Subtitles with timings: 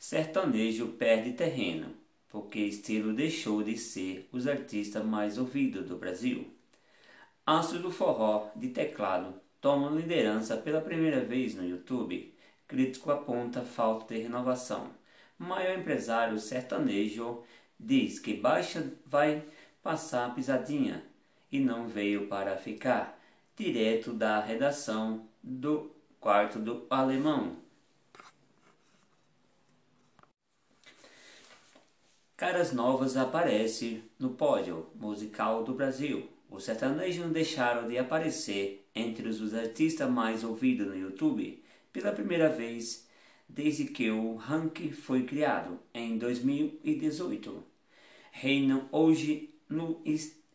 [0.00, 1.94] sertanejo perde terreno,
[2.30, 6.50] porque estilo deixou de ser os artistas mais ouvidos do Brasil.
[7.44, 12.34] Astro do forró de teclado toma liderança pela primeira vez no YouTube.
[12.66, 14.90] Crítico aponta falta de renovação.
[15.38, 17.42] Maior empresário sertanejo
[17.78, 19.44] diz que Baixa vai
[19.82, 21.04] passar pisadinha
[21.52, 23.20] e não veio para ficar.
[23.54, 27.58] Direto da redação do quarto do alemão.
[32.40, 36.26] Caras novas aparecem no pódio musical do Brasil.
[36.48, 41.62] Os sertanejos não deixaram de aparecer entre os artistas mais ouvidos no YouTube
[41.92, 43.06] pela primeira vez
[43.46, 47.62] desde que o ranking foi criado em 2018.
[48.32, 50.00] Reinam hoje no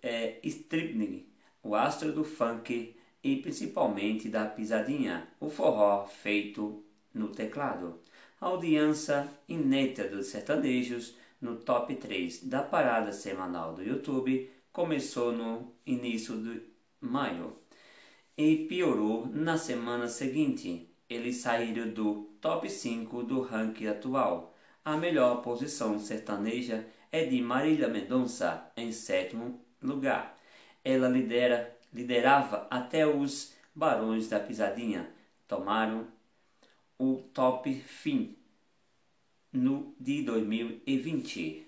[0.01, 1.27] é, streaming
[1.61, 7.99] o astro do funk e principalmente da pisadinha, o forró feito no teclado.
[8.41, 15.73] A audiência inédita dos sertanejos no top 3 da parada semanal do YouTube começou no
[15.85, 16.61] início de
[16.99, 17.57] maio
[18.37, 20.89] e piorou na semana seguinte.
[21.09, 24.55] Eles saíram do top 5 do ranking atual.
[24.83, 30.37] A melhor posição sertaneja é de Marília Mendonça, em sétimo lugar.
[30.83, 35.09] Ela lidera, liderava até os Barões da Pisadinha.
[35.47, 36.07] Tomaram
[36.97, 38.37] o top fim
[39.55, 41.65] no de 2020.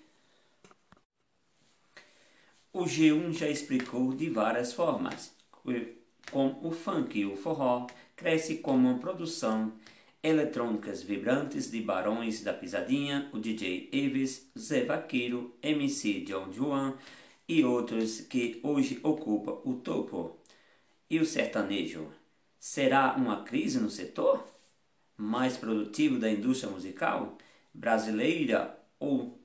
[2.72, 5.34] O G1 já explicou de várias formas
[6.30, 9.72] como o funk e o forró cresce como uma produção
[10.22, 16.94] eletrônicas vibrantes de Barões da Pisadinha, o DJ Eves, Zé Vaqueiro, MC John Juan
[17.48, 20.36] e outros que hoje ocupam o topo.
[21.08, 22.08] E o sertanejo?
[22.58, 24.44] Será uma crise no setor?
[25.16, 27.38] Mais produtivo da indústria musical?
[27.78, 29.40] Brasileira ou,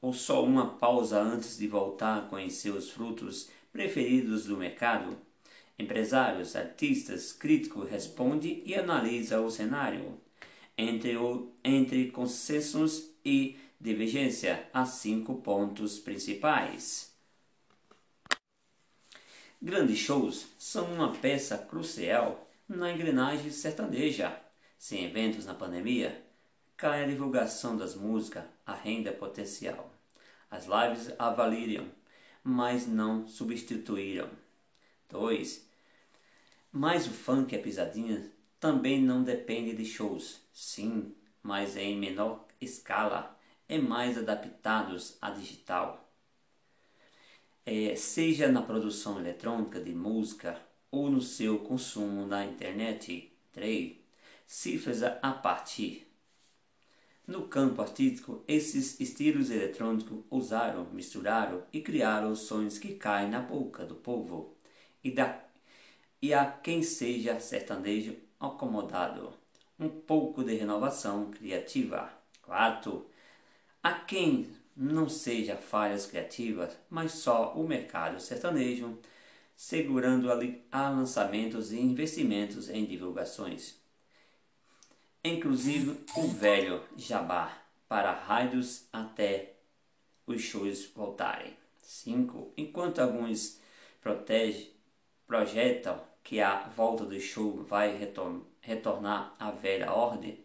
[0.00, 5.16] ou só uma pausa antes de voltar a conhecer os frutos preferidos do mercado?
[5.78, 10.20] Empresários, artistas, críticos responde e analisa o cenário.
[10.76, 17.14] Entre, o, entre consensos e divergência, há cinco pontos principais.
[19.60, 24.38] Grandes shows são uma peça crucial na engrenagem sertaneja.
[24.78, 26.25] Sem eventos na pandemia,
[26.76, 29.90] cai a divulgação das músicas, a renda potencial.
[30.50, 31.88] As lives avaliam,
[32.44, 34.28] mas não substituíram.
[35.08, 35.66] 2.
[36.70, 40.40] Mas o funk e a pisadinha também não depende de shows.
[40.52, 43.38] Sim, mas é em menor escala,
[43.68, 46.06] é mais adaptados à digital.
[47.64, 50.60] É, seja na produção eletrônica de música
[50.90, 53.32] ou no seu consumo na internet.
[53.52, 53.96] 3.
[54.46, 56.05] Cifras a partir
[57.26, 63.84] no campo artístico, esses estilos eletrônicos usaram, misturaram e criaram sons que caem na boca
[63.84, 64.54] do povo
[65.02, 65.40] e, da,
[66.22, 69.32] e a quem seja sertanejo acomodado.
[69.78, 72.10] Um pouco de renovação criativa.
[72.42, 73.04] 4.
[73.82, 78.98] A quem não seja falhas criativas, mas só o mercado sertanejo,
[79.56, 80.30] segurando
[80.70, 83.85] a lançamentos e investimentos em divulgações
[85.26, 87.56] inclusive o velho jabá,
[87.88, 89.54] para raios até
[90.26, 91.56] os shows voltarem.
[91.78, 92.52] 5.
[92.56, 93.60] Enquanto alguns
[94.00, 94.70] protege,
[95.26, 100.38] projetam que a volta do show vai retor retornar à velha ordem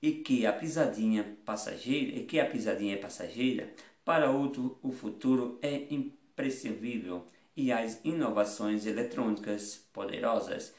[0.00, 3.70] e que a pisadinha passageira e que a pisadinha é passageira,
[4.04, 10.74] para outro o futuro é imprescindível e as inovações eletrônicas poderosas.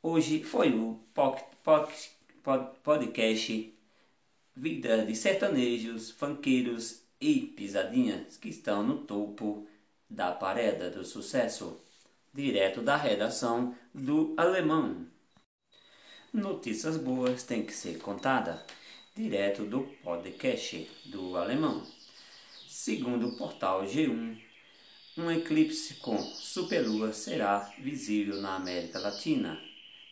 [0.00, 2.17] Hoje foi o Pocket
[2.82, 3.74] podcast
[4.56, 9.68] Vida de sertanejos, funkeiros e pisadinhas que estão no topo
[10.08, 11.78] da parede do sucesso,
[12.32, 15.06] direto da redação do Alemão.
[16.32, 18.64] Notícias boas têm que ser contada,
[19.14, 21.86] direto do podcast do Alemão.
[22.66, 24.40] Segundo o portal G1,
[25.18, 29.60] um eclipse com superlua será visível na América Latina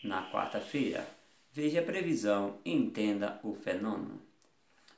[0.05, 1.16] na quarta-feira,
[1.57, 4.21] Veja a previsão e entenda o fenômeno.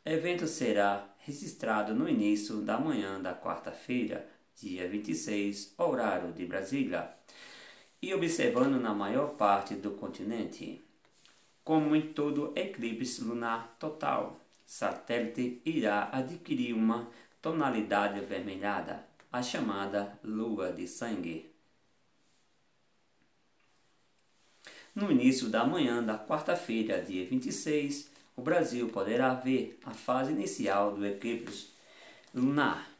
[0.05, 7.11] O evento será registrado no início da manhã da quarta-feira, dia 26, horário de Brasília,
[8.03, 10.85] e observando na maior parte do continente.
[11.63, 17.09] Como em todo eclipse lunar total, satélite irá adquirir uma
[17.41, 21.49] tonalidade avermelhada, a chamada lua de sangue.
[24.99, 30.97] No início da manhã da quarta-feira, dia 26, o Brasil poderá ver a fase inicial
[30.97, 31.69] do eclipse
[32.35, 32.91] lunar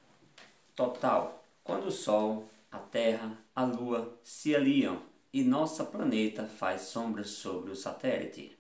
[0.77, 5.03] total, quando o Sol, a Terra, a Lua se aliam
[5.33, 8.57] e nosso planeta faz sombra sobre o satélite.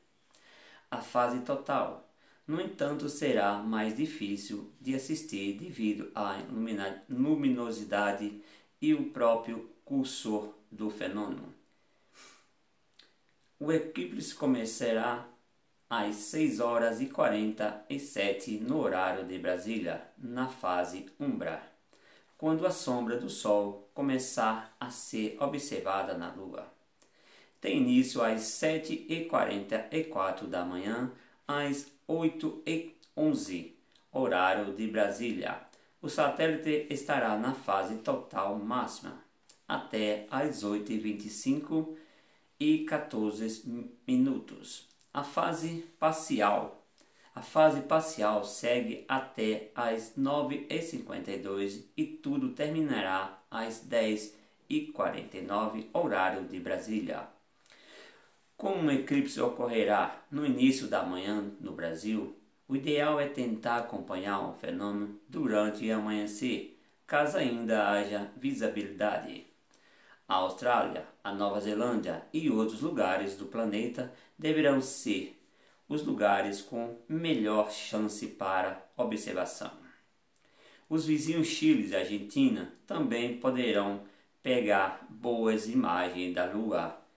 [0.91, 2.13] A fase total,
[2.45, 6.43] no entanto, será mais difícil de assistir devido à
[7.09, 8.43] luminosidade
[8.83, 11.58] e o próprio cursor do fenômeno.
[13.61, 15.27] O eclipse começará
[15.91, 21.61] às 6 horas e 47 no horário de Brasília, na fase umbra,
[22.37, 26.73] quando a sombra do Sol começar a ser observada na Lua.
[27.61, 31.11] Tem início às 7h44 da manhã,
[31.49, 33.73] às 8h11,
[34.13, 35.63] horário de Brasília.
[36.01, 39.21] O satélite estará na fase total máxima
[39.67, 41.97] até às 8h25
[42.59, 44.89] e 14 minutos.
[45.13, 46.85] A fase parcial.
[47.35, 57.29] A fase parcial segue até às 9h52 e tudo terminará às 10h49, horário de Brasília.
[58.57, 64.41] Como o eclipse ocorrerá no início da manhã no Brasil, o ideal é tentar acompanhar
[64.41, 66.77] o fenômeno durante o amanhecer,
[67.07, 69.47] caso ainda haja visibilidade.
[70.29, 75.41] A Austrália, a Nova Zelândia e outros lugares do planeta deverão ser
[75.89, 79.71] os lugares com melhor chance para observação.
[80.87, 84.03] Os vizinhos Chile e Argentina também poderão
[84.43, 87.08] pegar boas imagens da Lua